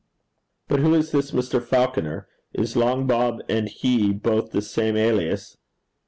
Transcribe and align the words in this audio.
'But 0.67 0.79
who 0.79 0.95
is 0.95 1.11
this 1.11 1.29
Mr. 1.29 1.61
Falconer? 1.63 2.27
Is 2.55 2.75
Long 2.75 3.05
Bob 3.05 3.41
and 3.47 3.69
he 3.69 4.11
both 4.11 4.49
the 4.49 4.63
same 4.63 4.97
alias?' 4.97 5.57